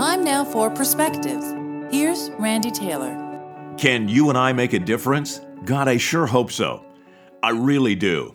[0.00, 1.44] Time now for Perspectives.
[1.94, 3.14] Here's Randy Taylor.
[3.76, 5.42] Can you and I make a difference?
[5.66, 6.86] God, I sure hope so.
[7.42, 8.34] I really do.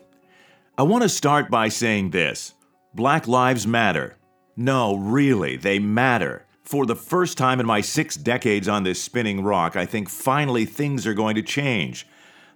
[0.78, 2.54] I want to start by saying this
[2.94, 4.16] Black Lives Matter.
[4.56, 6.46] No, really, they matter.
[6.62, 10.66] For the first time in my six decades on this spinning rock, I think finally
[10.66, 12.06] things are going to change.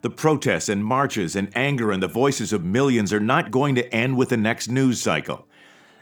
[0.03, 3.93] The protests and marches and anger and the voices of millions are not going to
[3.93, 5.49] end with the next news cycle.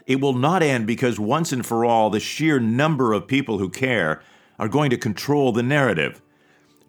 [0.09, 3.69] It will not end because once and for all, the sheer number of people who
[3.69, 4.23] care
[4.57, 6.19] are going to control the narrative.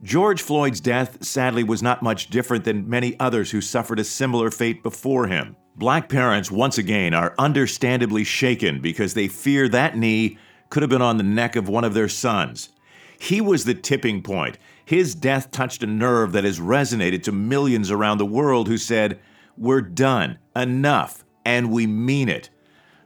[0.03, 4.51] George Floyd's death, sadly, was not much different than many others who suffered a similar
[4.51, 5.55] fate before him.
[5.77, 10.39] Black parents, once again, are understandably shaken because they fear that knee
[10.71, 12.71] could have been on the neck of one of their sons.
[13.19, 14.57] He was the tipping point.
[14.87, 19.21] His death touched a nerve that has resonated to millions around the world who said,
[19.59, 22.49] We're done, enough, and we mean it.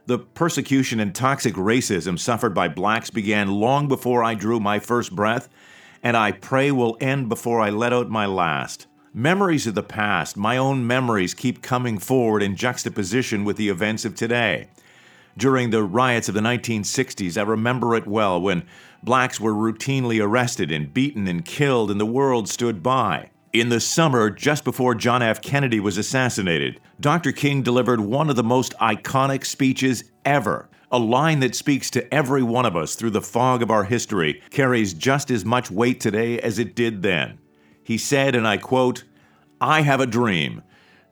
[0.07, 5.15] The persecution and toxic racism suffered by blacks began long before I drew my first
[5.15, 5.49] breath,
[6.03, 8.85] and I pray will end before I let out my last.
[9.15, 14.05] Memories of the past, my own memories, keep coming forward in juxtaposition with the events
[14.05, 14.67] of today.
[15.37, 18.67] During the riots of the 1960s, I remember it well when
[19.01, 23.31] blacks were routinely arrested and beaten and killed, and the world stood by.
[23.55, 25.41] In the summer, just before John F.
[25.41, 27.31] Kennedy was assassinated, Dr.
[27.31, 30.67] King delivered one of the most iconic speeches ever.
[30.91, 34.41] A line that speaks to every one of us through the fog of our history
[34.49, 37.37] carries just as much weight today as it did then.
[37.81, 39.05] He said, and I quote,
[39.61, 40.61] I have a dream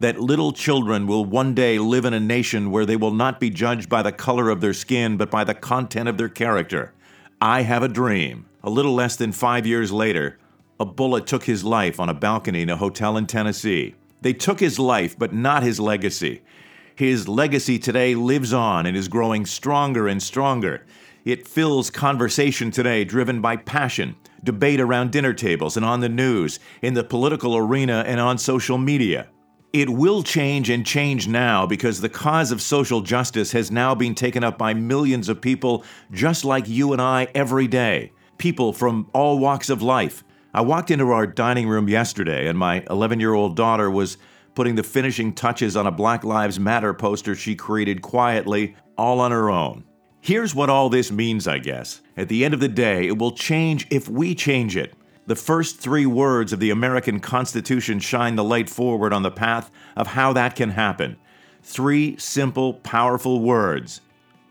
[0.02, 3.52] that little children will one day live in a nation where they will not be
[3.52, 6.94] judged by the color of their skin, but by the content of their character.
[7.40, 8.48] I have a dream.
[8.62, 10.40] A little less than five years later,
[10.84, 13.95] a bullet took his life on a balcony in a hotel in Tennessee.
[14.20, 16.42] They took his life, but not his legacy.
[16.94, 20.86] His legacy today lives on and is growing stronger and stronger.
[21.23, 26.59] It fills conversation today driven by passion, debate around dinner tables and on the news,
[26.81, 29.29] in the political arena and on social media.
[29.72, 34.16] It will change and change now because the cause of social justice has now been
[34.16, 38.12] taken up by millions of people just like you and I every day.
[38.38, 40.25] People from all walks of life,
[40.56, 44.18] I walked into our dining room yesterday, and my 11 year old daughter was
[44.53, 49.31] putting the finishing touches on a Black Lives Matter poster she created quietly, all on
[49.31, 49.84] her own.
[50.22, 52.02] Here's what all this means, I guess.
[52.16, 54.94] At the end of the day, it will change if we change it.
[55.25, 59.72] The first three words of the American Constitution shine the light forward on the path
[59.96, 61.18] of how that can happen.
[61.64, 64.02] Three simple, powerful words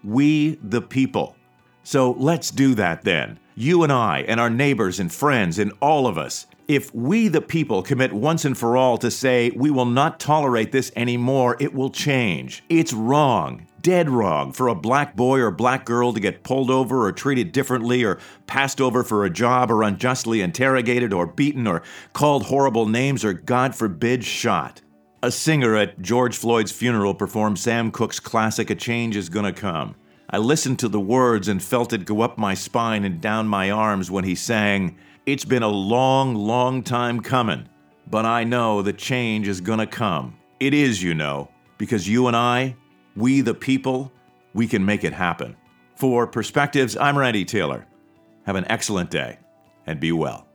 [0.03, 1.37] We the people.
[1.85, 3.39] So let's do that then.
[3.55, 6.47] You and I, and our neighbors and friends, and all of us.
[6.69, 10.73] If we, the people, commit once and for all to say we will not tolerate
[10.73, 12.65] this anymore, it will change.
[12.71, 17.05] It's wrong, dead wrong, for a black boy or black girl to get pulled over
[17.05, 21.83] or treated differently or passed over for a job or unjustly interrogated or beaten or
[22.15, 24.81] called horrible names or, God forbid, shot.
[25.23, 29.95] A singer at George Floyd's funeral performed Sam Cooke's classic A Change Is Gonna Come.
[30.35, 33.71] I listened to the words and felt it go up my spine and down my
[33.71, 37.69] arms when he sang, It's been a long, long time coming,
[38.11, 40.39] but I know the change is gonna come.
[40.59, 42.77] It is, you know, because you and I,
[43.15, 44.11] we the people,
[44.55, 45.55] we can make it happen.
[45.97, 47.87] For Perspectives, I'm Randy Taylor.
[48.47, 49.39] Have an excellent day
[49.87, 50.47] and be well.